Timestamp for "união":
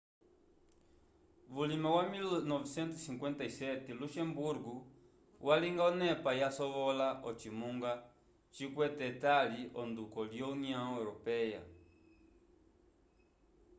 10.55-10.87